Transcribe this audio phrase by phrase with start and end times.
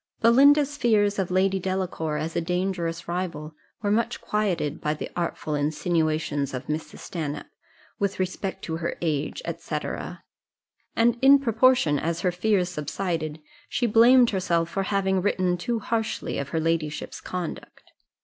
[0.19, 3.53] Belinda's fears of Lady Delacour, as a dangerous rival,
[3.83, 6.97] were much quieted by the artful insinuations of Mrs.
[6.97, 7.45] Stanhope,
[7.99, 9.77] with respect to her age, &c.
[10.95, 16.39] and in proportion as her fears subsided, she blamed herself for having written too harshly
[16.39, 17.91] of her ladyship's conduct.